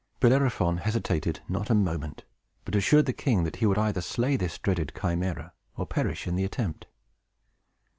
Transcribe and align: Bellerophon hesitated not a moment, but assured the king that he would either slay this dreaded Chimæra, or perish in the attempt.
Bellerophon 0.19 0.77
hesitated 0.77 1.41
not 1.47 1.69
a 1.69 1.75
moment, 1.75 2.23
but 2.65 2.73
assured 2.73 3.05
the 3.05 3.13
king 3.13 3.43
that 3.43 3.57
he 3.57 3.67
would 3.67 3.77
either 3.77 4.01
slay 4.01 4.35
this 4.35 4.57
dreaded 4.57 4.93
Chimæra, 4.95 5.51
or 5.77 5.85
perish 5.85 6.25
in 6.25 6.35
the 6.35 6.43
attempt. 6.43 6.87